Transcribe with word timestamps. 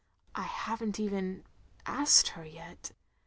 I 0.33 0.41
have 0.45 0.81
n't 0.83 0.99
even— 0.99 1.43
masked 1.87 2.29
her, 2.29 2.43
yet. 2.43 2.89